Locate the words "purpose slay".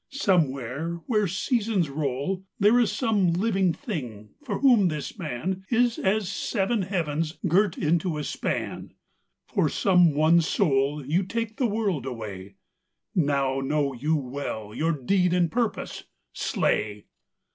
15.51-17.05